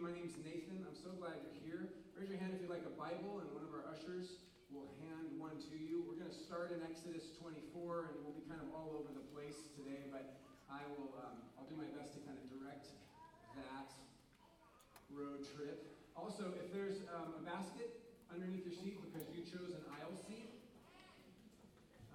[0.00, 0.80] My name is Nathan.
[0.88, 1.82] I'm so glad you're here.
[2.16, 4.40] Raise your hand if you'd like a Bible, and one of our ushers
[4.72, 6.00] will hand one to you.
[6.08, 9.26] We're going to start in Exodus 24, and we'll be kind of all over the
[9.36, 10.40] place today, but
[10.72, 12.88] I will um, I'll do my best to kind of direct
[13.60, 13.92] that
[15.12, 15.84] road trip.
[16.16, 17.92] Also, if there's um, a basket
[18.32, 20.56] underneath your seat because you chose an aisle seat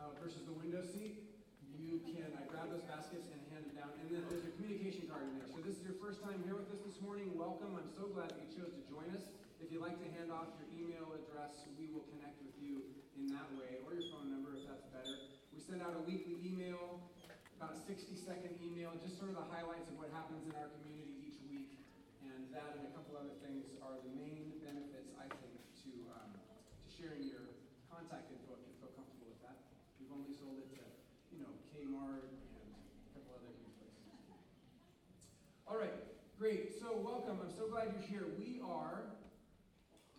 [0.02, 1.30] uh, versus the window seat,
[1.78, 3.47] you can uh, grab those baskets and
[3.78, 3.94] down.
[4.02, 5.46] And then there's a communication card in there.
[5.54, 7.30] So this is your first time here with us this morning.
[7.38, 7.78] Welcome.
[7.78, 9.30] I'm so glad that you chose to join us.
[9.62, 12.82] If you'd like to hand off your email address, we will connect with you
[13.14, 15.30] in that way, or your phone number if that's better.
[15.54, 17.06] We send out a weekly email,
[17.58, 20.74] about a 60 second email, just sort of the highlights of what happens in our
[20.82, 21.70] community each week.
[22.26, 25.54] And that and a couple other things are the main benefits, I think,
[25.86, 27.46] to, um, to sharing your
[27.94, 29.58] contact info if you feel comfortable with that.
[30.02, 30.82] We've only sold it to
[31.34, 34.10] you know, Kmart and a couple other new places.
[35.68, 35.94] All right,
[36.38, 36.70] great.
[36.78, 37.42] So welcome.
[37.42, 38.30] I'm so glad you're here.
[38.38, 39.10] We are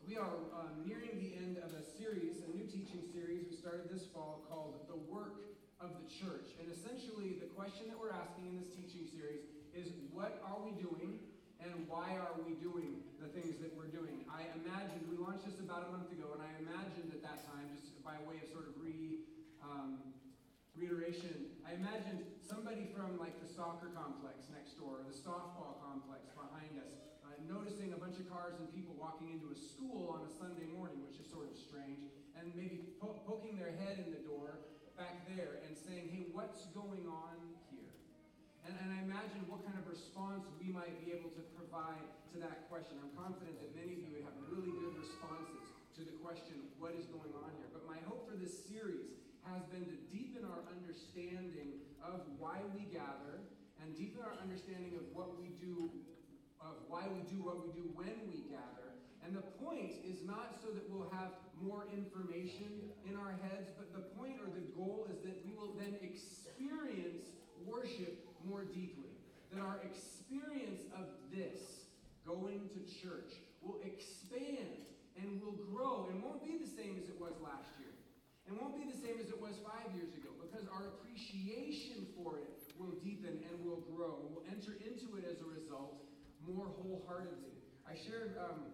[0.03, 3.87] we are um, nearing the end of a series, a new teaching series we started
[3.87, 5.39] this fall called The Work
[5.79, 6.51] of the Church.
[6.59, 10.75] And essentially, the question that we're asking in this teaching series is what are we
[10.83, 11.23] doing
[11.63, 14.27] and why are we doing the things that we're doing?
[14.27, 17.71] I imagined, we launched this about a month ago, and I imagined at that time,
[17.79, 19.23] just by way of sort of re.
[19.63, 20.19] Um,
[20.79, 26.31] reiteration, I imagined somebody from like the soccer complex next door, or the softball complex
[26.33, 26.95] behind us,
[27.27, 30.71] uh, noticing a bunch of cars and people walking into a school on a Sunday
[30.71, 32.07] morning, which is sort of strange,
[32.39, 34.63] and maybe po- poking their head in the door
[34.95, 37.35] back there and saying, hey, what's going on
[37.75, 37.95] here?
[38.63, 42.37] And, and I imagine what kind of response we might be able to provide to
[42.39, 43.03] that question.
[43.03, 46.95] I'm confident that many of you would have really good responses to the question, what
[46.95, 47.67] is going on here?
[47.75, 49.19] But my hope for this series
[49.55, 53.41] has been to deepen our understanding of why we gather
[53.81, 55.89] and deepen our understanding of what we do,
[56.61, 58.93] of why we do what we do when we gather.
[59.25, 63.93] And the point is not so that we'll have more information in our heads, but
[63.93, 67.25] the point or the goal is that we will then experience
[67.65, 69.13] worship more deeply.
[69.53, 71.89] That our experience of this,
[72.27, 73.33] going to church,
[73.63, 74.85] will expand
[75.17, 77.98] and will grow and won't be the same as it was last year
[78.49, 82.41] and won't be the same as it was five years ago because our appreciation for
[82.41, 82.49] it
[82.81, 84.25] will deepen and will grow.
[84.33, 86.01] We'll enter into it as a result
[86.41, 87.61] more wholeheartedly.
[87.85, 88.73] I shared, um,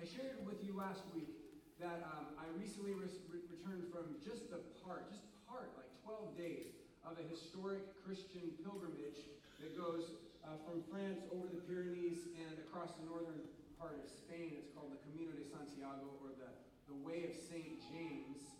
[0.00, 1.28] I shared with you last week
[1.76, 6.72] that um, I recently re- returned from just the part, just part, like 12 days
[7.04, 9.28] of a historic Christian pilgrimage
[9.60, 13.44] that goes uh, from France over the Pyrenees and across the northern
[13.76, 14.56] part of Spain.
[14.56, 16.48] It's called the Camino de Santiago or the,
[16.88, 17.76] the Way of St.
[17.92, 18.55] James.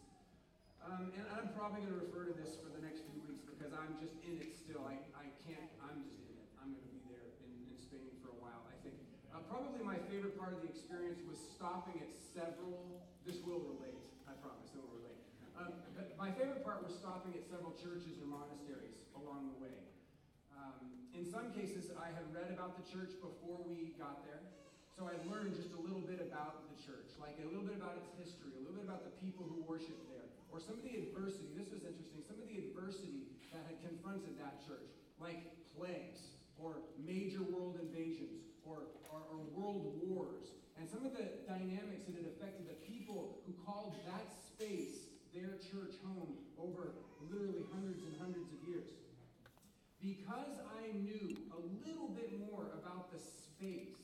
[0.87, 3.75] Um, and I'm probably going to refer to this for the next few weeks because
[3.75, 4.87] I'm just in it still.
[4.87, 6.47] I, I can't, I'm just in it.
[6.63, 8.95] I'm going to be there in, in Spain for a while, I think.
[9.35, 13.99] Uh, probably my favorite part of the experience was stopping at several, this will relate,
[14.31, 15.19] I promise, it will relate.
[15.59, 15.75] Um,
[16.15, 19.79] my favorite part was stopping at several churches or monasteries along the way.
[20.55, 24.39] Um, in some cases, I had read about the church before we got there.
[24.95, 28.01] So I learned just a little bit about the church, like a little bit about
[28.01, 30.97] its history, a little bit about the people who worship there, or some of the
[31.11, 31.53] adversity.
[31.57, 32.23] This was interesting.
[32.25, 34.91] Some of the adversity that had confronted that church,
[35.21, 35.43] like
[35.77, 42.09] plagues, or major world invasions, or, or, or world wars, and some of the dynamics
[42.09, 45.07] that had affected the people who called that space
[45.37, 46.97] their church home over
[47.29, 48.89] literally hundreds and hundreds of years.
[50.01, 54.01] Because I knew a little bit more about the space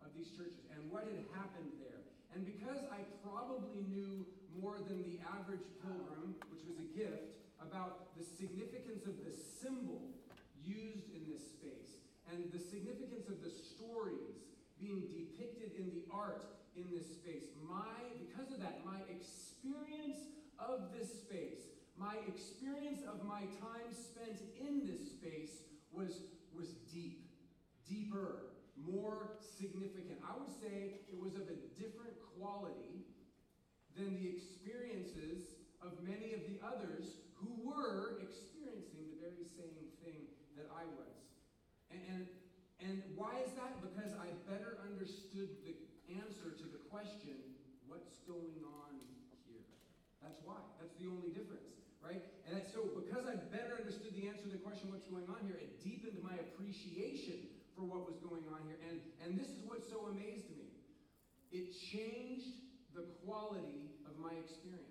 [0.00, 2.00] of these churches and what had happened there.
[2.32, 4.24] And because I probably knew
[4.60, 10.14] more than the average pilgrim, which was a gift, about the significance of the symbol
[10.62, 14.44] used in this space and the significance of the stories
[14.80, 16.44] being depicted in the art
[16.76, 20.18] in this space, my because of that, my experience
[20.58, 25.62] of this space, my experience of my time spent in this space
[25.92, 27.30] was was deep,
[27.88, 30.18] deeper more significant.
[30.26, 33.06] I would say it was of a different quality
[33.96, 40.26] than the experiences of many of the others who were experiencing the very same thing
[40.58, 41.14] that I was.
[41.90, 42.24] And, and,
[42.84, 43.80] And why is that?
[43.80, 45.72] Because I better understood the
[46.20, 47.38] answer to the question,
[47.88, 49.00] what's going on
[49.48, 49.64] here?
[50.20, 50.60] That's why.
[50.80, 51.72] That's the only difference,
[52.04, 52.20] right?
[52.50, 55.56] And so because I better understood the answer to the question, what's going on here,
[55.56, 58.76] it deepened my appreciation for what was going on here.
[58.90, 60.68] And, and this is what so amazed me.
[61.54, 62.63] It changed
[62.94, 64.82] the quality of my experience.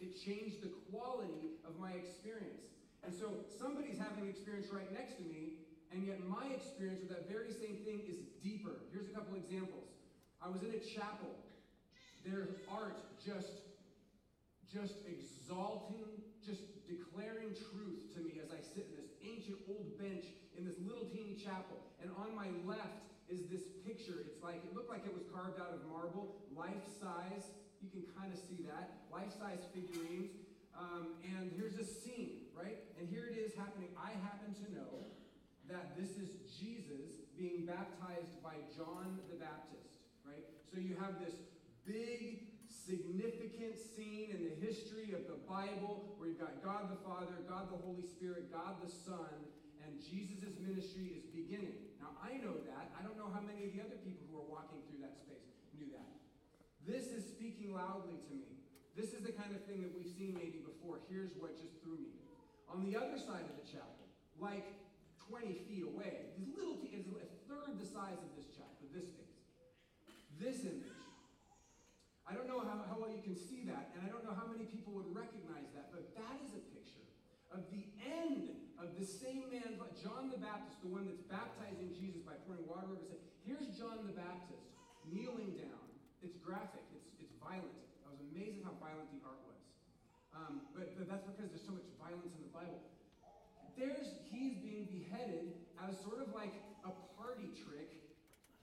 [0.00, 2.66] It changed the quality of my experience.
[3.06, 5.62] And so somebody's having an experience right next to me,
[5.94, 8.82] and yet my experience with that very same thing is deeper.
[8.92, 9.88] Here's a couple examples.
[10.42, 11.30] I was in a chapel.
[12.26, 13.66] Their art just
[14.66, 16.10] just exalting,
[16.44, 16.60] just
[16.90, 20.26] declaring truth to me as I sit in this ancient old bench
[20.58, 21.78] in this little teeny chapel.
[22.02, 24.22] And on my left is this picture.
[24.26, 27.50] It's like, it looked like it was carved out of marble, life size.
[27.82, 29.06] You can kind of see that.
[29.10, 30.30] Life size figurines.
[30.76, 32.78] Um, and here's a scene, right?
[32.98, 33.88] And here it is happening.
[33.96, 35.08] I happen to know
[35.68, 36.30] that this is
[36.60, 40.44] Jesus being baptized by John the Baptist, right?
[40.70, 41.34] So you have this
[41.84, 47.34] big, significant scene in the history of the Bible where you've got God the Father,
[47.48, 49.32] God the Holy Spirit, God the Son,
[49.84, 51.85] and Jesus' ministry is beginning.
[52.00, 52.92] Now, I know that.
[52.94, 55.50] I don't know how many of the other people who are walking through that space
[55.76, 56.12] knew that.
[56.84, 58.56] This is speaking loudly to me.
[58.94, 61.02] This is the kind of thing that we've seen maybe before.
[61.10, 62.16] Here's what just threw me.
[62.72, 64.08] On the other side of the chapel,
[64.40, 64.64] like
[65.28, 66.30] 20 feet away.
[66.38, 69.42] This little t- is a third the size of this chapel, this space.
[70.38, 70.94] This image.
[72.26, 74.50] I don't know how, how well you can see that, and I don't know how
[74.50, 77.06] many people would recognize that, but that is a picture
[77.54, 78.55] of the end
[78.86, 82.86] of the same man, John the Baptist, the one that's baptizing Jesus by pouring water
[82.86, 83.22] over his head.
[83.42, 84.70] Here's John the Baptist
[85.10, 85.86] kneeling down.
[86.22, 87.82] It's graphic, it's, it's violent.
[88.06, 89.62] I was amazed at how violent the art was.
[90.30, 92.86] Um, but, but that's because there's so much violence in the Bible
[93.76, 95.52] there's he's being beheaded
[95.84, 96.52] as sort of like
[96.88, 97.92] a party trick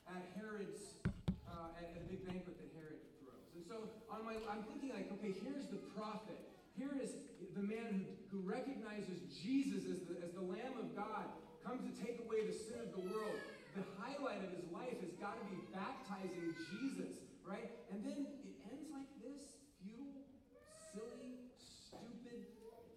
[0.10, 0.98] at Herod's
[1.46, 3.46] uh, at, at a big banquet that Herod throws.
[3.54, 6.42] And so on my I'm thinking like, okay, here's the prophet.
[6.74, 7.14] Here is
[7.54, 11.30] the man who, who recognizes Jesus as the, as the Lamb of God,
[11.62, 13.38] comes to take away the sin of the world.
[13.78, 17.70] The highlight of his life has got to be baptizing Jesus, right?
[17.94, 20.26] And then it ends like this futile,
[20.92, 22.50] silly, stupid,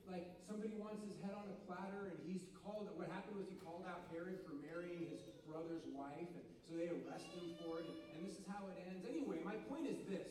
[0.09, 3.59] like somebody wants his head on a platter and he's called what happened was he
[3.59, 7.91] called out herod for marrying his brother's wife and so they arrest him for it
[8.15, 10.31] and this is how it ends anyway my point is this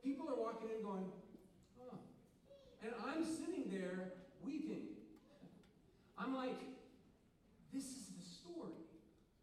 [0.00, 1.04] people are walking in going
[1.84, 2.00] oh
[2.80, 4.88] and i'm sitting there weeping
[6.32, 6.64] i'm like
[7.76, 8.80] this is the story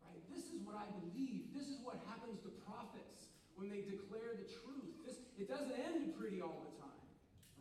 [0.01, 4.33] right this is what i believe this is what happens to prophets when they declare
[4.33, 7.05] the truth this it doesn't end pretty all the time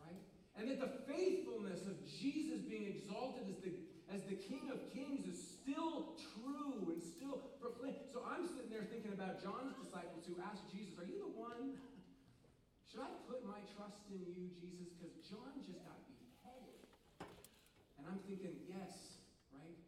[0.01, 0.25] right
[0.57, 3.73] and that the faithfulness of Jesus being exalted as the,
[4.11, 8.11] as the King of Kings is still true and still proclaimed.
[8.11, 11.79] So I'm sitting there thinking about John's disciples who asked Jesus, Are you the one?
[12.91, 14.91] Should I put my trust in you, Jesus?
[14.99, 16.83] Because John just got beheaded.
[18.01, 19.23] And I'm thinking, yes,
[19.55, 19.79] right?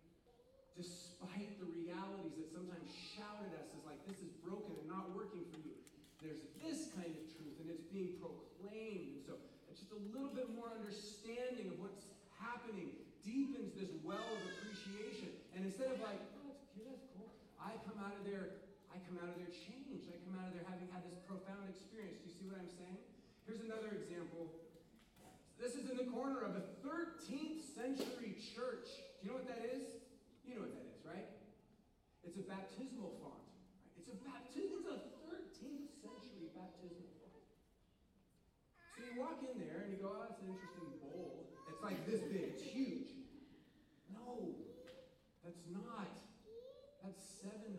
[0.79, 5.11] Despite the realities that sometimes shout at us as like, this is broken and not
[5.17, 5.75] working for you,
[6.23, 9.19] there's this kind of truth, and it's being proclaimed.
[9.19, 9.41] And so
[9.81, 12.05] just a little bit more understanding of what's
[12.37, 12.93] happening
[13.25, 15.33] deepens this well of appreciation.
[15.57, 19.01] And instead of like, oh, that's cute, that's cool, I come out of there, I
[19.09, 20.13] come out of there changed.
[20.13, 22.21] I come out of there having had this profound experience.
[22.21, 23.01] Do you see what I'm saying?
[23.49, 24.53] Here's another example.
[25.57, 28.93] This is in the corner of a 13th century church.
[28.93, 30.05] Do you know what that is?
[30.45, 31.33] You know what that is, right?
[32.29, 33.41] It's a baptismal font.
[33.41, 34.05] Right?
[34.05, 34.85] It's a baptism.
[34.85, 37.41] It's a 13th century baptismal font.
[38.93, 41.49] so you walk in there and you go, oh, that's an interesting bowl.
[41.73, 43.17] It's like this big, it's huge.
[44.13, 44.61] No,
[45.45, 46.13] that's not.
[47.03, 47.75] That's 700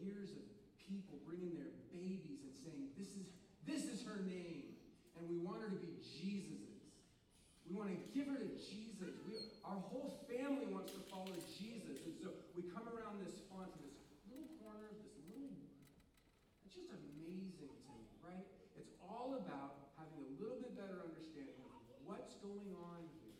[0.00, 0.46] years of
[0.78, 3.26] people bringing their babies and saying, this is,
[3.66, 4.72] this is her name.
[5.20, 6.80] And we want her to be Jesus's.
[7.68, 9.12] We want to give her to Jesus.
[9.28, 12.00] We, our whole family wants to follow Jesus.
[12.08, 13.92] And so we come around this font this
[14.32, 15.60] little corner, this little.
[16.64, 18.46] It's just amazing to me, right?
[18.78, 21.74] It's all about having a little bit better understanding of
[22.06, 23.36] what's going on here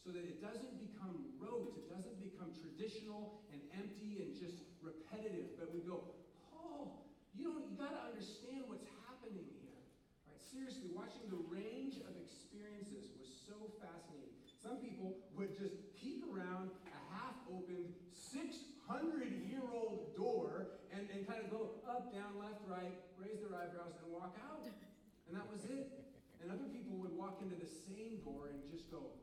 [0.00, 5.52] so that it doesn't become rote, it doesn't become traditional and empty and just repetitive,
[5.60, 6.14] but we go,
[6.54, 6.96] oh,
[7.36, 9.82] you don't you gotta understand what's happening here.
[10.24, 10.40] Right?
[10.40, 14.34] Seriously, watching the range of experiences was so fascinating.
[14.58, 21.78] Some people would just peek around a half-opened 600-year-old door and, and kind of go
[21.86, 24.66] up, down, left, right, raise their eyebrows, and walk out.
[24.66, 25.94] And that was it.
[26.42, 29.14] And other people would walk into the same door and just go,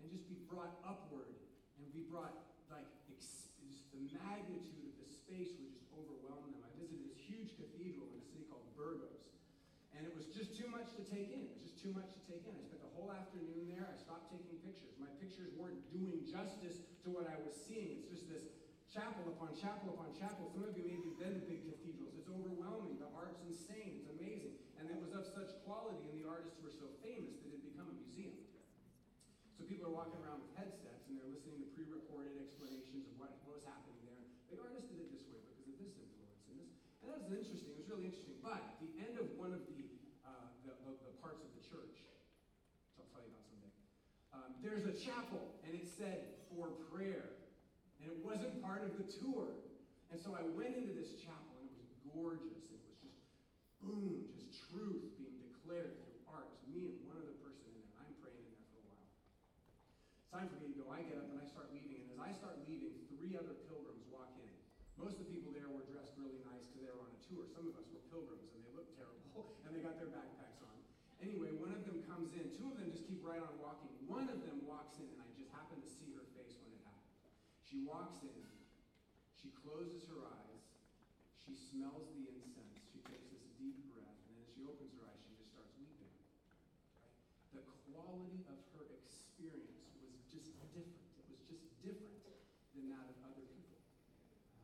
[0.00, 1.36] and just be brought upward
[1.76, 2.32] and be brought
[2.72, 2.88] like
[3.92, 6.56] the magnitude of the space would just overwhelm them.
[6.64, 9.34] I visited this huge cathedral in a city called Burgos.
[9.92, 11.42] And it was just too much to take in.
[11.44, 12.54] It was just too much to take in.
[12.56, 12.69] I
[13.00, 13.88] whole afternoon there.
[13.88, 14.92] I stopped taking pictures.
[15.00, 18.04] My pictures weren't doing justice to what I was seeing.
[18.04, 18.52] It's just this
[18.92, 20.52] chapel upon chapel upon chapel.
[20.52, 22.12] Some of you maybe been to big cathedrals.
[22.20, 23.00] It's overwhelming.
[23.00, 24.04] The art's insane.
[24.04, 24.60] It's amazing.
[24.76, 27.64] And it was of such quality, and the artists were so famous that it had
[27.64, 28.36] become a museum.
[29.56, 33.36] So people are walking around with headsets, and they're listening to pre-recorded explanations of what,
[33.44, 34.24] what was happening there.
[34.52, 36.16] The artist did it this way because of this influence
[36.48, 36.72] and this.
[37.04, 37.76] And that was interesting.
[37.76, 38.40] It was really interesting.
[38.40, 39.84] But at the end of one of the,
[40.24, 43.72] uh, the, the, the, parts of the church, which I'll tell you about someday,
[44.32, 47.34] um, there's a chapel, and it said for prayer.
[47.98, 49.50] And it wasn't part of the tour.
[50.14, 52.62] And so I went into this chapel and it was gorgeous.
[52.70, 53.18] It was just
[53.82, 56.48] boom, just truth being declared through art.
[56.70, 57.92] me and one other person in there.
[57.98, 59.06] I'm praying in there for a while.
[60.22, 60.86] It's time for me to go.
[60.88, 62.06] I get up and I start leaving.
[62.06, 64.54] And as I start leaving, three other pilgrims walk in.
[64.98, 67.46] Most of the people there were dressed really nice because they were on a tour.
[67.52, 69.20] Some of us were pilgrims and they looked terrible
[69.62, 70.74] and they got their backpacks on.
[71.22, 72.50] Anyway, one of them comes in.
[72.58, 73.92] Two of them just keep right on walking.
[74.08, 76.80] One of them walks in and I just happen to see her face when it
[76.88, 77.20] happened.
[77.68, 78.40] She walks in,
[79.36, 80.64] she closes her eyes,
[81.36, 85.04] she smells the incense, she takes this deep breath, and then as she opens her
[85.04, 86.16] eyes, she just starts weeping.
[86.96, 87.60] Right?
[87.60, 90.88] The quality of her experience was just different.
[91.20, 92.24] It was just different
[92.72, 93.84] than that of other people.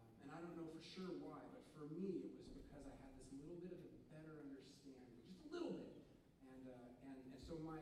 [0.01, 2.97] Um, and I don't know for sure why, but for me, it was because I
[3.05, 5.93] had this little bit of a better understanding, just a little bit.
[6.41, 7.77] And, uh, and, and so my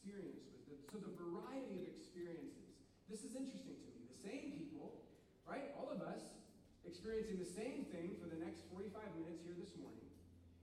[0.00, 2.72] experience was that, so the variety of experiences,
[3.04, 5.04] this is interesting to me The same people,
[5.44, 5.76] right?
[5.76, 6.40] All of us
[6.88, 10.08] experiencing the same thing for the next 45 minutes here this morning.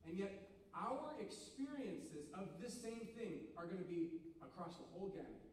[0.09, 5.13] And yet, our experiences of this same thing are going to be across the whole
[5.13, 5.45] gamut.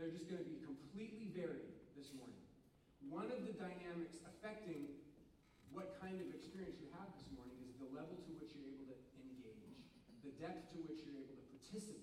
[0.00, 2.40] They're just going to be completely varied this morning.
[3.04, 4.96] One of the dynamics affecting
[5.76, 8.96] what kind of experience you have this morning is the level to which you're able
[8.96, 9.76] to engage,
[10.24, 11.99] the depth to which you're able to participate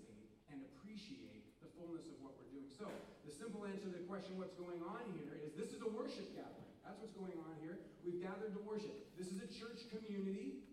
[1.77, 2.69] fullness of what we're doing.
[2.73, 2.89] So,
[3.27, 6.31] the simple answer to the question, what's going on here, is this is a worship
[6.31, 6.71] gathering.
[6.87, 7.75] That's what's going on here.
[8.07, 8.95] We've gathered to worship.
[9.19, 10.63] This is a church community.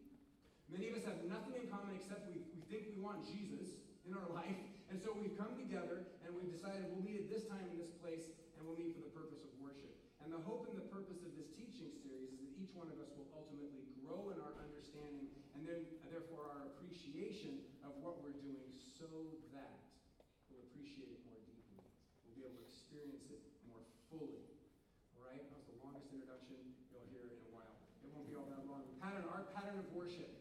[0.70, 3.74] Many of us have nothing in common except we, we think we want Jesus
[4.06, 4.54] in our life.
[4.86, 7.90] And so we've come together and we've decided we'll meet at this time in this
[7.98, 9.90] place and we'll meet for the purpose of worship.
[10.22, 13.02] And the hope and the purpose of this teaching series is that each one of
[13.02, 15.26] us will ultimately grow in our understanding
[15.58, 19.10] and then therefore our appreciation of what we're doing so
[19.50, 19.82] that
[20.46, 21.34] we'll appreciate it more
[22.34, 23.78] be able to experience it more
[24.10, 24.42] fully.
[25.14, 25.38] All right?
[25.38, 26.58] That was the longest introduction
[26.90, 27.78] you'll hear in a while.
[28.02, 28.82] It won't be all that long.
[28.98, 30.34] Pattern, our pattern of worship,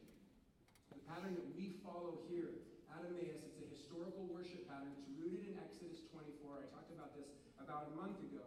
[0.89, 2.59] the pattern that we follow here
[2.91, 4.91] at Emmaus, it's a historical worship pattern.
[4.99, 6.59] It's rooted in Exodus 24.
[6.59, 8.43] I talked about this about a month ago.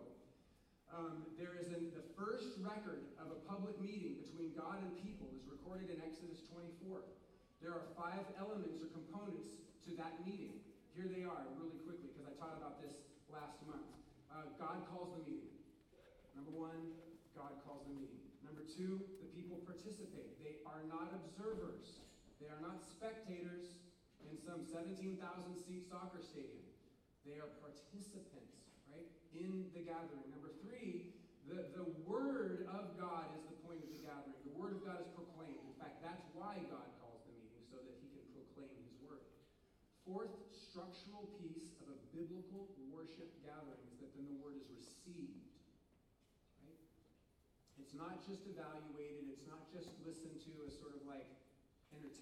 [0.92, 5.32] Um, there is an, the first record of a public meeting between God and people
[5.32, 7.08] is recorded in Exodus 24.
[7.64, 10.61] There are five elements or components to that meeting.
[10.92, 13.00] Here they are, really quickly, because I taught about this
[13.32, 13.88] last month.
[14.28, 15.56] Uh, God calls the meeting.
[16.37, 16.92] Number one,
[17.32, 18.20] God calls the meeting.
[18.44, 20.37] Number two, the people participate.
[20.37, 21.95] They are not observers,
[22.40, 23.80] they are not spectators
[24.24, 25.16] in some 17,000
[25.56, 26.66] seat soccer stadium.
[27.24, 30.26] They are participants, right, in the gathering.
[30.30, 31.16] Number three,
[31.48, 34.38] the, the Word of God is the point of the gathering.
[34.46, 35.62] The Word of God is proclaimed.
[35.66, 39.26] In fact, that's why God calls the meeting, so that He can proclaim His Word.
[40.06, 45.52] Fourth structural piece of a biblical worship gathering is that then the word is received.
[46.64, 46.80] Right?
[47.80, 51.35] It's not just evaluated, it's not just listened to as sort of like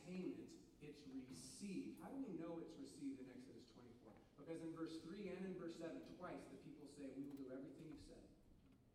[0.04, 0.52] entertainment,
[0.84, 1.00] it's
[1.32, 1.96] received.
[2.04, 4.12] How do we know it's received in Exodus 24?
[4.36, 7.48] Because in verse 3 and in verse 7, twice the people say, We will do
[7.48, 8.20] everything you've said.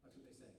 [0.06, 0.54] That's what they say.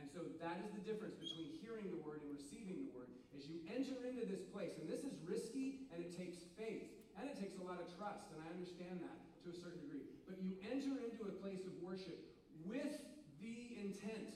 [0.00, 3.12] And so that is the difference between hearing the word and receiving the word.
[3.36, 6.88] As you enter into this place, and this is risky and it takes faith.
[7.20, 10.08] And it takes a lot of trust, and I understand that to a certain degree.
[10.24, 12.16] But you enter into a place of worship
[12.64, 12.96] with
[13.44, 14.32] the intent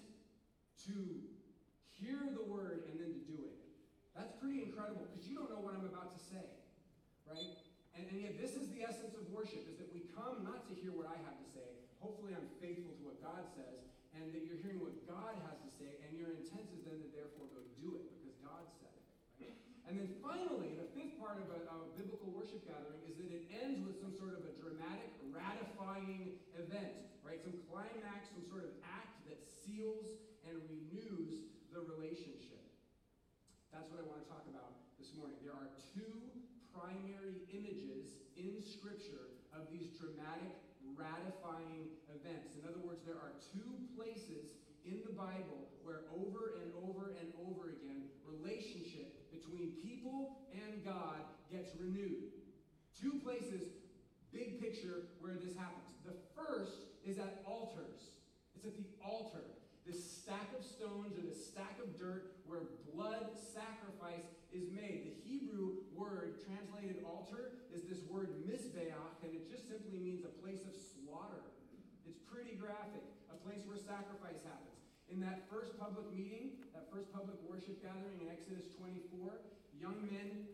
[0.84, 0.92] to
[1.96, 3.65] hear the word and then to do it.
[4.16, 6.48] That's pretty incredible because you don't know what I'm about to say,
[7.28, 7.52] right?
[7.92, 10.72] And, and yet, this is the essence of worship: is that we come not to
[10.72, 11.68] hear what I have to say.
[12.00, 13.84] Hopefully, I'm faithful to what God says,
[14.16, 17.08] and that you're hearing what God has to say, and your intent is then to
[17.12, 19.52] therefore go do it because God said it.
[19.86, 23.46] And then finally, the fifth part of a, a, biblical worship gathering is that it
[23.62, 26.92] ends with some sort of a dramatic, ratifying event,
[27.22, 27.38] right?
[27.40, 32.45] Some climax, some sort of act that seals and renews the relationship.
[33.86, 35.38] That's what I want to talk about this morning.
[35.46, 36.10] There are two
[36.74, 40.58] primary images in Scripture of these dramatic,
[40.98, 42.58] ratifying events.
[42.58, 47.30] In other words, there are two places in the Bible where over and over and
[47.46, 52.34] over again, relationship between people and God gets renewed.
[52.90, 53.70] Two places,
[54.34, 55.94] big picture, where this happens.
[56.02, 58.18] The first is at altars.
[58.58, 59.46] It's at the altar
[59.86, 65.10] this stack of stones or this stack of dirt where blood sacrifice is made.
[65.10, 70.32] The Hebrew word translated altar is this word mizbeach, and it just simply means a
[70.40, 71.42] place of slaughter.
[72.06, 74.78] It's pretty graphic, a place where sacrifice happens.
[75.10, 79.38] In that first public meeting, that first public worship gathering in Exodus 24,
[79.78, 80.50] young men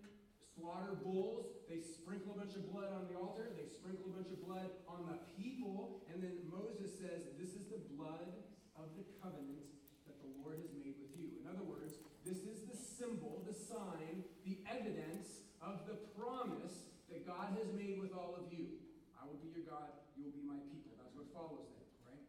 [0.52, 1.48] slaughter bulls.
[1.68, 3.48] They sprinkle a bunch of blood on the altar.
[3.56, 6.04] They sprinkle a bunch of blood on the people.
[6.12, 8.28] And then Moses says, This is the blood
[8.76, 9.72] of the covenant
[10.04, 11.40] that the Lord has made with you.
[11.40, 17.26] In other words, this is the symbol, the sign, the evidence of the promise that
[17.26, 18.78] God has made with all of you.
[19.18, 20.94] I will be your God, you will be my people.
[21.02, 22.22] That's what follows there, right?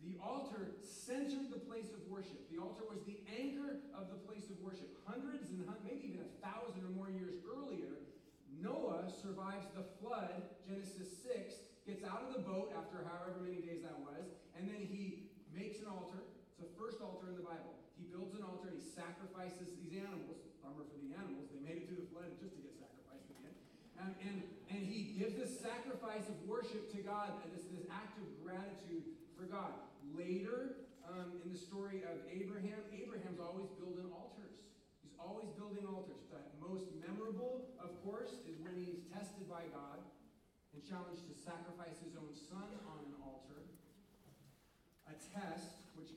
[0.00, 2.40] The altar centered the place of worship.
[2.48, 4.88] The altar was the anchor of the place of worship.
[5.04, 8.00] Hundreds and maybe even a thousand or more years earlier,
[8.48, 11.52] Noah survives the flood, Genesis 6,
[11.84, 15.84] gets out of the boat after however many days that was, and then he makes
[15.84, 16.24] an altar.
[16.48, 17.83] It's the first altar in the Bible.
[18.14, 20.38] Builds an altar and he sacrifices these animals.
[20.62, 21.50] Bummer for the animals.
[21.50, 23.50] They made it through the flood just to get sacrificed again.
[23.98, 24.36] And, and,
[24.70, 29.02] and he gives this sacrifice of worship to God, this, this act of gratitude
[29.34, 29.74] for God.
[30.14, 34.62] Later, um, in the story of Abraham, Abraham's always building altars.
[35.02, 36.22] He's always building altars.
[36.30, 39.98] The most memorable, of course, is when he's tested by God
[40.70, 43.66] and challenged to sacrifice his own son on an altar
[45.04, 45.73] a test,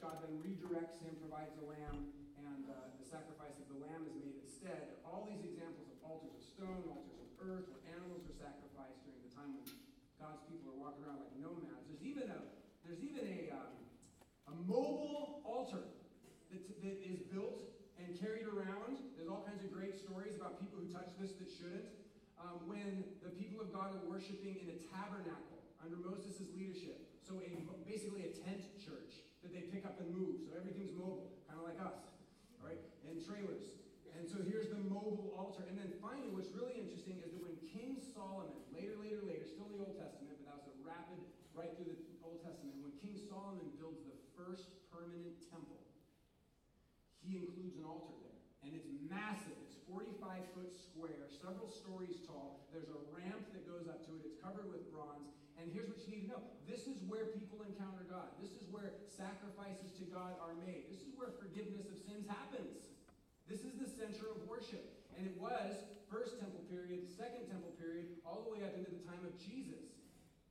[0.08, 4.16] God then redirects him, provides a lamb, and uh, the sacrifice of the lamb is
[4.16, 5.04] made instead.
[5.04, 9.20] All these examples of altars of stone, altars of earth, where animals are sacrificed during
[9.20, 9.68] the time when
[10.16, 11.92] God's people are walking around like nomads.
[11.92, 12.40] There's even a
[12.88, 13.76] there's even a um,
[14.48, 15.92] a mobile altar
[16.56, 17.68] that, that is built
[18.00, 19.04] and carried around.
[19.20, 21.92] There's all kinds of great stories about people who touch this that shouldn't.
[22.40, 27.44] Um, when the people of God are worshiping in a tabernacle under Moses' leadership, so
[27.44, 27.52] a,
[27.84, 30.44] basically a tent church that they pick up and move.
[30.44, 32.04] So everything's mobile, kind of like us,
[32.60, 32.84] right?
[33.08, 33.80] And trailers.
[34.20, 35.64] And so here's the mobile altar.
[35.72, 39.72] And then finally, what's really interesting is that when King Solomon, later, later, later, still
[39.72, 41.22] in the Old Testament, but that was a rapid
[41.56, 45.80] right through the Old Testament, when King Solomon builds the first permanent temple,
[47.24, 48.42] he includes an altar there.
[48.66, 49.56] And it's massive.
[49.64, 50.18] It's 45
[50.58, 52.68] foot square, several stories tall.
[52.74, 54.26] There's a ramp that goes up to it.
[54.26, 55.37] It's covered with bronze.
[55.68, 58.32] And here's what you need to know this is where people encounter God.
[58.40, 60.88] This is where sacrifices to God are made.
[60.88, 62.88] This is where forgiveness of sins happens.
[63.52, 64.88] This is the center of worship.
[65.20, 65.76] And it was
[66.08, 69.92] first temple period, second temple period, all the way up into the time of Jesus.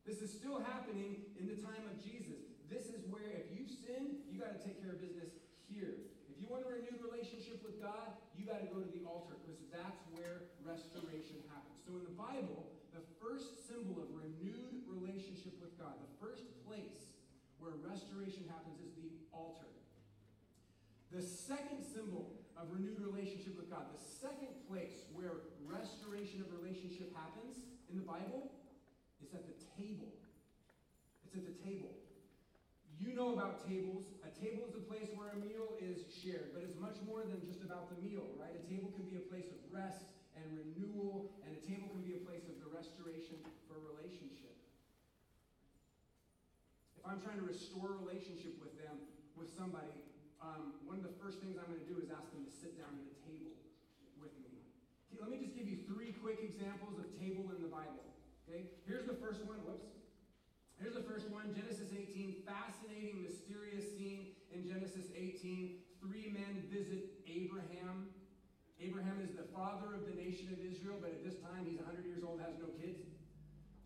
[0.04, 2.44] This is still happening in the time of Jesus.
[2.68, 5.32] This is where, if you've sinned, you got to take care of business
[5.64, 5.96] here.
[6.28, 9.40] If you want a renewed relationship with God, you got to go to the altar
[9.40, 11.80] because that's where restoration happens.
[11.88, 14.75] So in the Bible, the first symbol of renewed
[15.36, 17.12] relationship with God, the first place
[17.60, 19.68] where restoration happens is the altar.
[21.12, 27.12] The second symbol of renewed relationship with God, the second place where restoration of relationship
[27.12, 28.48] happens in the Bible
[29.20, 30.08] is at the table.
[31.28, 31.92] It's at the table.
[32.96, 34.08] You know about tables.
[34.24, 37.44] A table is a place where a meal is shared, but it's much more than
[37.44, 38.56] just about the meal, right?
[38.56, 42.16] A table can be a place of rest and renewal, and a table can be
[42.16, 43.36] a place of the restoration
[43.68, 44.35] for relationship.
[47.06, 48.98] I'm trying to restore a relationship with them,
[49.38, 49.94] with somebody,
[50.42, 52.76] um, one of the first things I'm going to do is ask them to sit
[52.76, 53.54] down at a table
[54.20, 54.62] with me.
[55.10, 58.04] Okay, let me just give you three quick examples of table in the Bible.
[58.46, 59.58] Okay, here's the first one.
[59.66, 59.90] Whoops.
[60.76, 62.44] Here's the first one Genesis 18.
[62.44, 65.82] Fascinating, mysterious scene in Genesis 18.
[66.04, 68.12] Three men visit Abraham.
[68.76, 72.04] Abraham is the father of the nation of Israel, but at this time he's 100
[72.04, 73.02] years old, has no kids.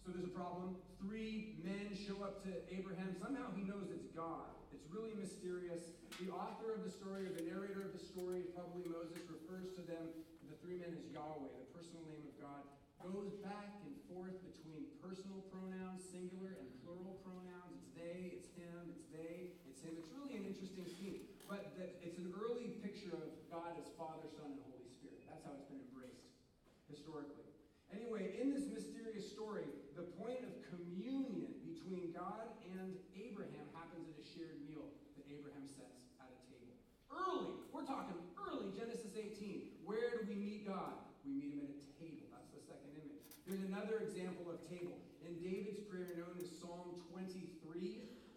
[0.01, 0.77] So there's a problem.
[0.97, 3.13] Three men show up to Abraham.
[3.21, 4.49] Somehow he knows it's God.
[4.73, 5.93] It's really mysterious.
[6.17, 9.83] The author of the story, or the narrator of the story, probably Moses, refers to
[9.85, 10.09] them,
[10.49, 12.65] the three men, as Yahweh, the personal name of God
[13.01, 17.73] goes back and forth between personal pronouns, singular, and plural pronouns.
[17.81, 19.97] It's they, it's him, it's they, it's him.
[19.97, 21.25] It's really an interesting scene.
[21.49, 21.73] But
[22.05, 25.25] it's an early picture of God as Father, Son, and Holy Spirit.
[25.27, 26.29] That's how it's been embraced
[26.93, 27.49] historically.
[27.91, 29.67] Anyway, in this mysterious story,
[30.01, 34.89] the point of communion between God and Abraham happens at a shared meal
[35.21, 36.73] that Abraham sets at a table.
[37.13, 39.85] Early, we're talking early, Genesis 18.
[39.85, 40.97] Where do we meet God?
[41.21, 42.33] We meet him at a table.
[42.33, 43.29] That's the second image.
[43.45, 44.97] Here's another example of table.
[45.21, 47.61] In David's prayer, known as Psalm 23,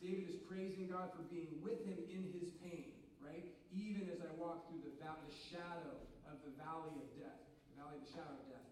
[0.04, 2.92] David is praising God for being with him in his pain,
[3.24, 3.48] right?
[3.72, 5.96] Even as I walk through the, the shadow
[6.28, 7.40] of the valley of death,
[7.72, 8.68] the valley of the shadow of death,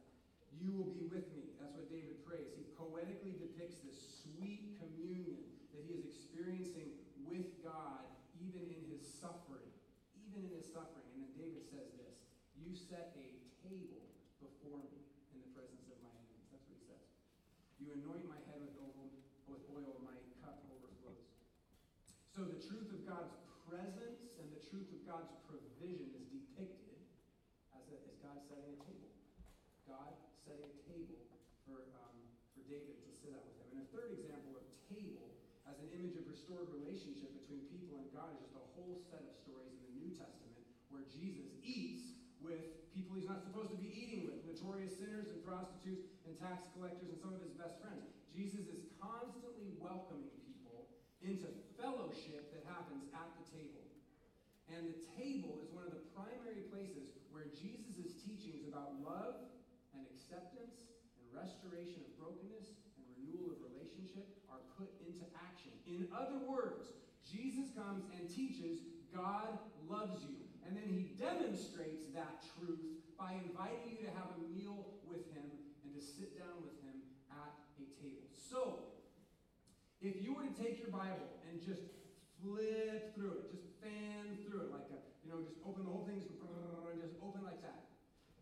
[0.59, 1.55] you will be with me.
[1.57, 2.51] That's what David prays.
[2.53, 2.61] He
[3.01, 5.41] poetically depicts this sweet communion
[5.73, 6.93] that he is experiencing
[7.25, 8.05] with God,
[8.37, 9.65] even in his suffering.
[10.21, 11.09] Even in his suffering.
[11.17, 12.21] And then David says this
[12.61, 13.27] You set a
[13.65, 14.05] table
[14.37, 15.01] before me
[15.33, 16.45] in the presence of my enemies.
[16.53, 17.01] That's what he says.
[17.81, 19.09] You anoint my head with oil,
[19.49, 20.13] with oil my
[20.45, 21.25] cup overflows.
[22.29, 23.33] So the truth of God's
[23.65, 27.01] presence and the truth of God's provision is depicted
[27.73, 29.09] as, a, as God setting a table.
[29.89, 30.13] God
[30.45, 31.17] setting a table
[31.65, 32.17] for, um,
[32.51, 33.67] for David to sit at with him.
[33.75, 35.37] And a third example of table
[35.69, 39.23] as an image of restored relationship between people and God is just a whole set
[39.23, 40.59] of stories in the New Testament
[40.91, 42.11] where Jesus eats
[42.43, 46.67] with people he's not supposed to be eating with notorious sinners and prostitutes and tax
[46.75, 48.03] collectors and some of his best friends.
[48.35, 50.91] Jesus is constantly welcoming people
[51.23, 51.47] into
[51.79, 53.87] fellowship that happens at the table.
[54.75, 59.39] And the table is one of the primary places where Jesus' teachings about love
[59.95, 60.83] and acceptance
[61.15, 65.71] and restoration of brokenness and renewal of relationship are put into action.
[65.91, 66.87] In other words,
[67.27, 68.79] Jesus comes and teaches
[69.11, 70.39] God loves you.
[70.65, 72.79] And then he demonstrates that truth
[73.19, 75.51] by inviting you to have a meal with him
[75.83, 78.23] and to sit down with him at a table.
[78.31, 78.95] So,
[79.99, 81.83] if you were to take your Bible and just
[82.39, 86.07] flip through it, just fan through it like a, you know, just open the whole
[86.07, 86.39] thing, just
[87.25, 87.91] open like that.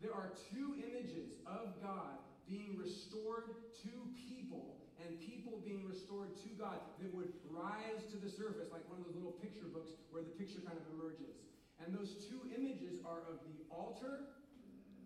[0.00, 2.16] There are two images of God
[2.48, 3.52] being restored
[3.84, 8.84] to people and people being restored to God that would rise to the surface like
[8.92, 11.40] one of those little picture books where the picture kind of emerges.
[11.80, 14.28] And those two images are of the altar,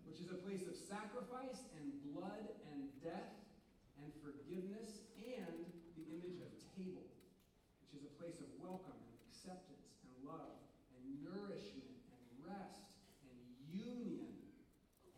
[0.03, 2.43] which is a place of sacrifice and blood
[2.75, 3.35] and death
[4.03, 5.63] and forgiveness, and
[5.95, 7.07] the image of table,
[7.79, 10.59] which is a place of welcome and acceptance and love
[10.99, 12.91] and nourishment and rest
[13.23, 13.39] and
[13.71, 14.35] union.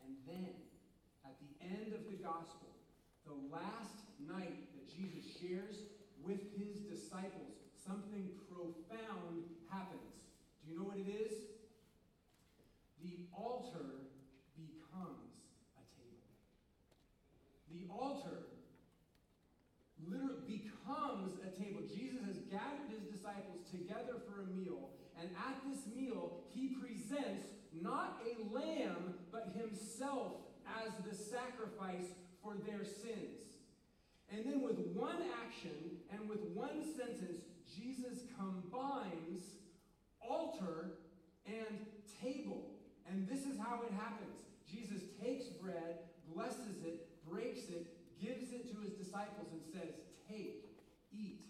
[0.06, 0.54] And then,
[1.26, 2.70] at the end of the gospel,
[3.26, 5.84] the last night that Jesus shares
[6.24, 10.28] with his disciples, something profound happens.
[10.60, 11.32] Do you know what it is?
[13.02, 14.12] The altar
[14.60, 15.40] becomes
[15.80, 16.28] a table.
[17.72, 18.52] The altar
[20.04, 21.88] literally becomes a table.
[21.88, 24.90] Jesus has gathered his disciples together for a meal,
[25.20, 27.48] and at this meal, he presents
[27.82, 30.34] not a lamb, but himself
[30.84, 32.12] as the sacrifice
[32.44, 33.37] for their sins.
[34.38, 35.72] And then, with one action
[36.12, 37.42] and with one sentence,
[37.76, 39.42] Jesus combines
[40.22, 40.92] altar
[41.48, 41.80] and
[42.22, 42.70] table.
[43.10, 44.38] And this is how it happens
[44.72, 47.88] Jesus takes bread, blesses it, breaks it,
[48.22, 49.96] gives it to his disciples, and says,
[50.30, 50.66] Take,
[51.12, 51.42] eat.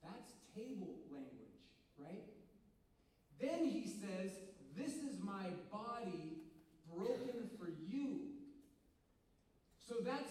[0.00, 1.58] That's table language,
[1.98, 2.22] right?
[3.40, 4.30] Then he says,
[4.76, 6.38] This is my body
[6.94, 8.20] broken for you.
[9.88, 10.30] So that's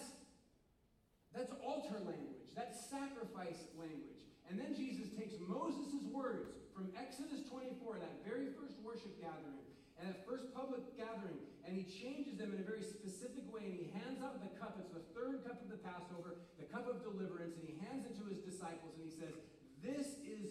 [1.34, 4.18] that's altar language, that's sacrifice language.
[4.50, 9.62] And then Jesus takes Moses' words from Exodus 24, that very first worship gathering,
[9.94, 13.78] and that first public gathering, and he changes them in a very specific way, and
[13.78, 14.74] he hands out the cup.
[14.82, 18.18] It's the third cup of the Passover, the cup of deliverance, and he hands it
[18.18, 19.38] to his disciples, and he says,
[19.78, 20.50] This is.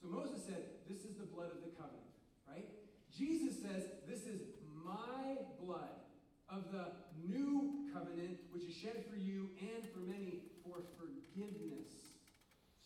[0.00, 2.16] So Moses said, This is the blood of the covenant,
[2.48, 2.64] right?
[3.12, 4.40] Jesus says, This is
[4.80, 6.00] my blood
[6.48, 6.96] of the
[7.28, 12.01] new covenant, which is shed for you and for many for forgiveness.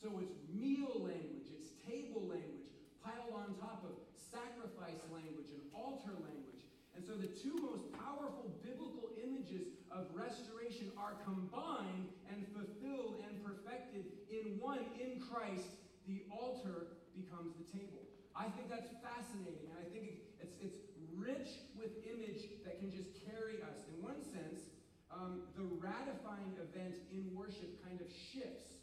[0.06, 2.70] So it's meal language, it's table language,
[3.02, 6.62] piled on top of sacrifice language and altar language.
[6.94, 13.34] And so the two most powerful biblical images of restoration are combined and fulfilled and
[13.42, 15.74] perfected in one, in Christ.
[16.06, 18.06] The altar becomes the table.
[18.38, 20.78] I think that's fascinating, and I think it's, it's
[21.18, 23.82] rich with image that can just carry us.
[23.90, 24.70] In one sense,
[25.10, 28.75] um, the ratifying event in worship kind of shifts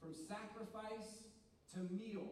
[0.00, 1.28] from sacrifice
[1.76, 2.26] to meal.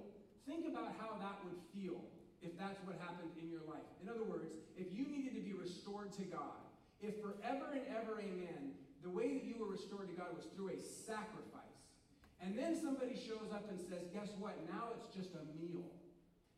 [0.49, 2.01] Think about how that would feel
[2.43, 3.85] if that's what happened in your life.
[4.03, 6.65] In other words, if you needed to be restored to God,
[7.01, 10.71] if forever and ever, amen, the way that you were restored to God was through
[10.75, 11.63] a sacrifice.
[12.41, 14.55] And then somebody shows up and says, Guess what?
[14.71, 15.87] Now it's just a meal.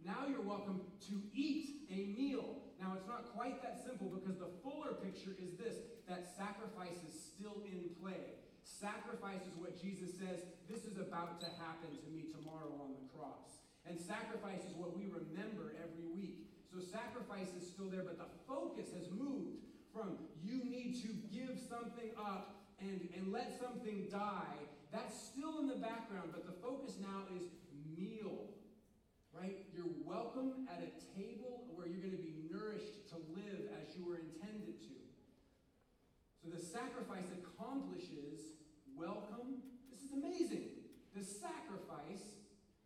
[0.05, 2.57] Now you're welcome to eat a meal.
[2.81, 5.77] Now it's not quite that simple because the fuller picture is this
[6.09, 8.40] that sacrifice is still in play.
[8.81, 13.05] Sacrifice is what Jesus says, this is about to happen to me tomorrow on the
[13.13, 13.61] cross.
[13.85, 16.49] And sacrifice is what we remember every week.
[16.73, 21.61] So sacrifice is still there, but the focus has moved from you need to give
[21.61, 24.57] something up and, and let something die
[24.89, 27.53] That's still in the background, but the focus now is
[27.93, 28.49] meal.
[29.37, 29.61] Right?
[29.77, 30.91] You're welcome at a
[31.21, 34.97] table where you're going to be nourished to live as you were intended to.
[36.41, 38.57] So the sacrifice accomplishes
[39.01, 39.65] welcome.
[39.89, 40.77] This is amazing.
[41.17, 42.37] The sacrifice,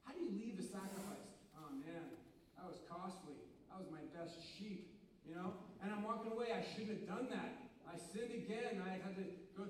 [0.06, 1.26] how do you leave the sacrifice?
[1.58, 2.06] Oh man,
[2.54, 3.34] that was costly.
[3.66, 5.56] That was my best sheep, you know?
[5.82, 6.52] And I'm walking away.
[6.52, 7.68] I shouldn't have done that.
[7.84, 8.80] I sinned again.
[8.80, 9.68] I had to go.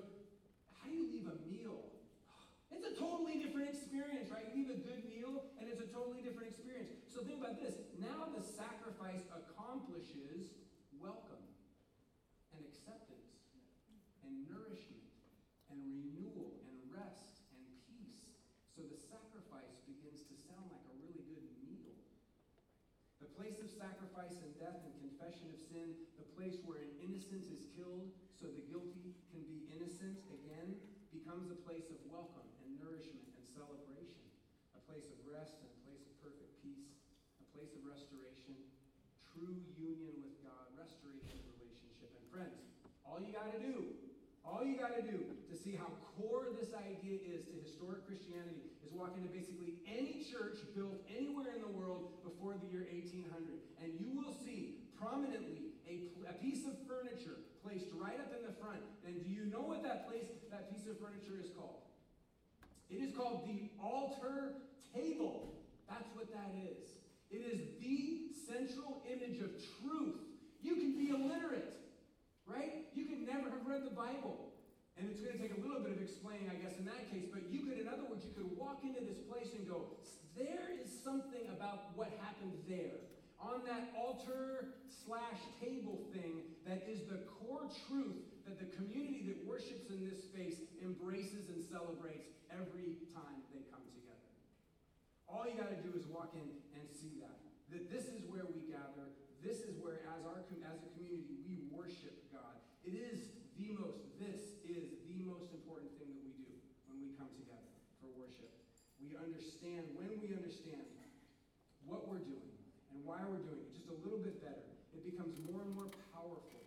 [0.79, 1.95] How do you leave a meal?
[2.71, 4.43] It's a totally different experience, right?
[4.51, 6.91] You leave a good meal, and it's a totally different experience.
[7.07, 7.79] So think about this.
[7.99, 10.51] Now the sacrifice accomplishes
[10.99, 11.43] welcome
[12.51, 13.35] and acceptance
[14.27, 15.07] and nourishment
[15.71, 18.27] and renewal and rest and peace.
[18.75, 21.95] So the sacrifice begins to sound like a really good meal.
[23.23, 27.47] The place of sacrifice and death and confession of sin, the place where an innocent
[27.51, 30.75] is killed so the guilty can be innocent again,
[31.11, 34.27] becomes a place of welcome and nourishment and celebration,
[34.75, 36.91] a place of rest and a place of perfect peace,
[37.39, 38.55] a place of restoration,
[39.35, 42.15] true union with God, restoration of relationship.
[42.15, 42.55] And friends,
[43.03, 43.95] all you got to do
[44.45, 48.69] all you got to do to see how core this idea is to historic Christianity
[48.85, 53.25] is walk into basically any church built anywhere in the world before the year 1800,
[53.81, 58.53] and you will see prominently a, a piece of furniture placed right up in the
[58.61, 58.85] front.
[59.03, 61.81] And do you know what that place, that piece of furniture is called?
[62.93, 64.61] It is called the altar
[64.93, 65.57] table.
[65.89, 66.85] That's what that is.
[67.33, 70.21] It is the central image of truth.
[70.61, 71.75] You can be illiterate
[72.47, 72.85] right?
[72.93, 74.53] You could never have read the Bible.
[74.95, 77.27] And it's going to take a little bit of explaining, I guess, in that case.
[77.27, 79.91] But you could, in other words, you could walk into this place and go,
[80.37, 82.95] there is something about what happened there.
[83.41, 89.37] On that altar slash table thing that is the core truth that the community that
[89.43, 94.31] worships in this space embraces and celebrates every time they come together.
[95.27, 96.47] All you got to do is walk in
[96.79, 97.44] and see that.
[97.73, 99.09] That this is where we gather.
[99.41, 102.57] This is where, as, our, as a community, we worship God.
[102.81, 103.29] it is
[103.61, 106.51] the most, this is the most important thing that we do
[106.89, 108.49] when we come together for worship.
[108.97, 110.85] We understand, when we understand
[111.85, 112.57] what we're doing
[112.89, 114.65] and why we're doing it just a little bit better,
[114.97, 116.65] it becomes more and more powerful.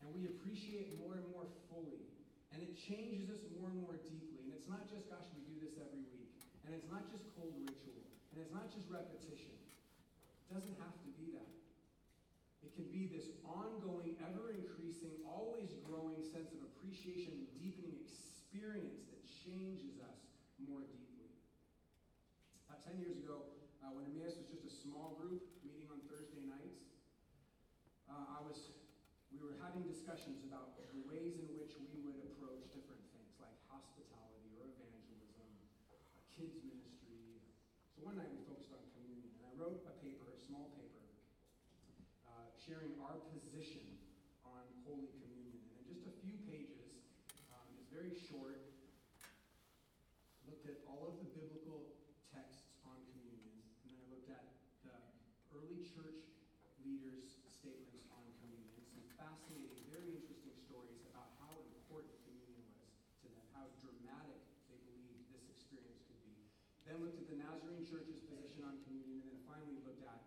[0.00, 2.08] And we appreciate more and more fully.
[2.56, 4.48] And it changes us more and more deeply.
[4.48, 6.32] And it's not just, gosh, we do this every week.
[6.64, 8.08] And it's not just cold ritual.
[8.32, 9.57] And it's not just repetition.
[10.48, 11.52] It doesn't have to be that.
[12.64, 19.04] It can be this ongoing, ever increasing, always growing sense of appreciation and deepening experience
[19.12, 20.20] that changes us
[20.56, 21.28] more deeply.
[22.64, 23.44] About 10 years ago,
[23.84, 26.96] uh, when Emmaus was just a small group meeting on Thursday nights,
[28.08, 28.72] uh, I was,
[29.28, 33.52] we were having discussions about the ways in which we would approach different things like
[33.68, 35.48] hospitality or evangelism,
[36.32, 37.36] kids ministry.
[37.92, 40.88] So one night we focused on communion, and I wrote a paper, a small paper
[42.68, 43.80] sharing our position
[44.44, 45.56] on Holy Communion.
[45.72, 47.00] And in just a few pages,
[47.48, 48.60] um, it's very short,
[50.44, 51.96] looked at all of the biblical
[52.28, 54.44] texts on communion, and then I looked at
[54.84, 54.92] the
[55.56, 56.28] early church
[56.84, 58.84] leaders' statements on communion.
[58.84, 62.92] Some fascinating, very interesting stories about how important communion was
[63.24, 66.36] to them, how dramatic they believed this experience could be.
[66.84, 70.20] Then looked at the Nazarene Church's position on communion, and then finally looked at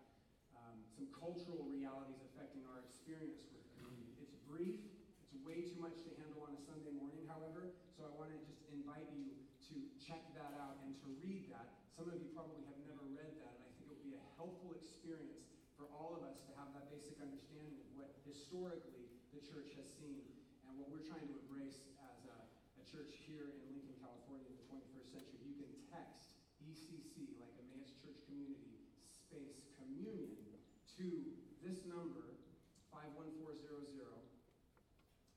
[0.58, 4.10] um, some cultural realities affecting our experience with communion.
[4.18, 4.82] It's brief,
[5.22, 8.40] it's way too much to handle on a Sunday morning, however, so I want to
[8.42, 9.30] just invite you
[9.70, 11.70] to check that out and to read that.
[11.94, 14.24] Some of you probably have never read that, and I think it will be a
[14.34, 18.10] helpful experience for all of us to have that basic understanding of what
[18.52, 20.28] historically the church has seen
[20.68, 22.36] and what we're trying to embrace as a,
[22.76, 25.40] a church here in Lincoln, California in the 21st century.
[25.40, 28.76] You can text ECC, like Emmaus Church Community,
[29.08, 30.52] space communion
[31.00, 31.32] to
[31.64, 32.36] this number,
[32.92, 34.20] 51400,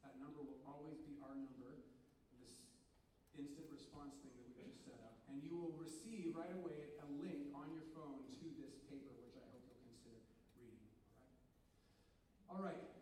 [0.03, 1.87] that number will always be our number,
[2.43, 2.67] this
[3.31, 5.23] instant response thing that we just set up.
[5.31, 9.39] And you will receive right away a link on your phone to this paper, which
[9.39, 10.19] I hope you'll consider
[10.59, 10.83] reading.
[12.51, 12.59] All right?
[12.59, 12.94] All right.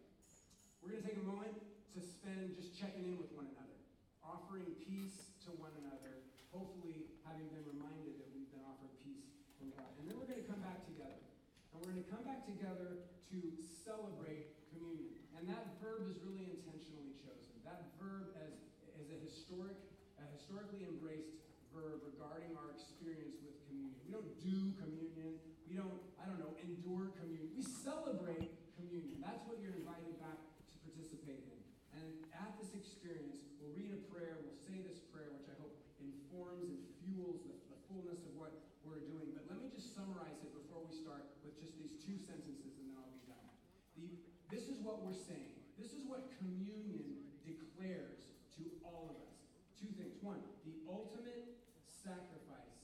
[2.44, 3.80] To just checking in with one another,
[4.20, 9.74] offering peace to one another, hopefully having been reminded that we've been offered peace from
[9.74, 9.90] God.
[9.98, 11.26] And then we're going to come back together.
[11.74, 13.02] And we're going to come back together
[13.34, 15.18] to celebrate communion.
[15.34, 17.58] And that verb is really intentionally chosen.
[17.66, 18.54] That verb as,
[19.02, 19.76] as a historic,
[20.22, 21.42] a historically embraced
[21.74, 23.98] verb regarding our experience with communion.
[24.06, 25.42] We don't do communion.
[25.66, 27.50] We don't, I don't know, endure communion.
[27.58, 29.26] We celebrate communion.
[29.26, 30.38] That's what you're invited back
[30.70, 31.60] to participate in.
[31.98, 35.74] And at this experience, we'll read a prayer, we'll say this prayer, which I hope
[35.98, 39.30] informs informs and fuels the, the fullness of what we're doing.
[39.38, 42.90] But let me just summarize it before we start with just these two sentences and
[42.90, 43.48] then I'll be done.
[43.94, 44.18] The,
[44.50, 45.54] this is what we're saying.
[45.78, 49.38] This is what communion declares to all of us.
[49.78, 50.18] Two things.
[50.26, 51.54] One, the ultimate
[51.86, 52.82] sacrifice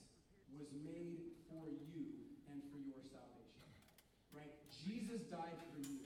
[0.53, 2.05] was made for you
[2.53, 3.65] and for your salvation.
[4.29, 4.53] Right?
[4.69, 6.05] Jesus died for you.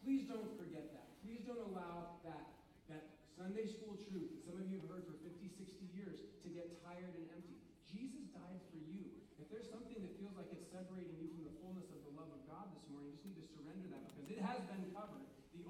[0.00, 1.20] Please don't forget that.
[1.20, 2.56] Please don't allow that,
[2.88, 6.48] that Sunday school truth that some of you have heard for 50, 60 years to
[6.48, 7.60] get tired and empty.
[7.84, 9.04] Jesus died for you.
[9.36, 12.32] If there's something that feels like it's separating you from the fullness of the love
[12.32, 15.25] of God this morning, you just need to surrender that because it has been covered.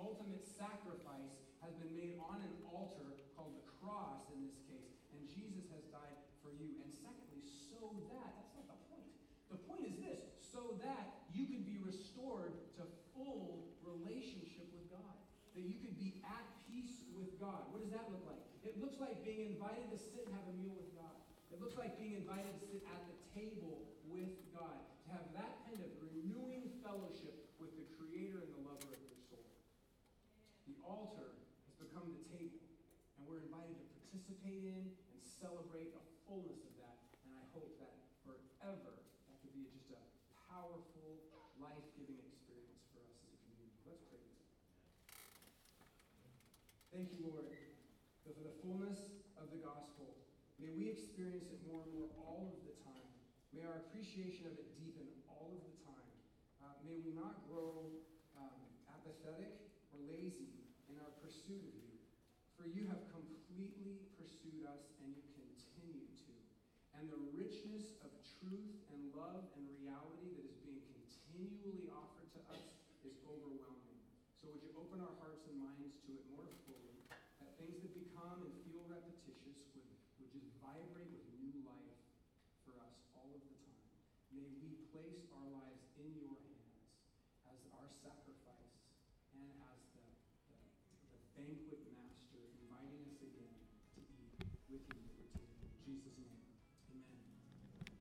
[0.06, 5.18] Ultimate sacrifice has been made on an altar called the cross in this case, and
[5.26, 6.14] Jesus has died
[6.46, 6.78] for you.
[6.86, 9.10] And secondly, so that, that's not the point.
[9.50, 15.14] The point is this so that you can be restored to full relationship with God.
[15.58, 17.68] That you could be at peace with God.
[17.74, 18.40] What does that look like?
[18.64, 21.12] It looks like being invited to sit and have a meal with God.
[21.50, 24.80] It looks like being invited to sit at the table with God.
[25.06, 29.20] To have that kind of renewing fellowship with the Creator and the lover of your
[29.28, 29.44] soul.
[30.66, 31.36] The altar
[31.68, 32.64] has become the table.
[33.16, 36.96] And we're invited to participate in and celebrate a fullness of that.
[37.28, 37.92] And I hope that
[38.24, 38.96] forever
[39.28, 40.00] that could be just a
[40.48, 41.20] powerful,
[41.60, 43.76] life giving experience for us as a community.
[43.84, 44.24] Let's pray.
[46.96, 47.44] Thank you, Lord,
[48.24, 50.16] for the fullness of the gospel.
[50.56, 53.12] May we experience it more and more all of the time.
[53.52, 56.12] May our appreciation of it deepen all of the time.
[56.64, 57.92] Uh, may we not grow
[58.32, 59.60] um, apathetic
[59.92, 62.00] or lazy in our pursuit of you.
[62.56, 63.05] For you have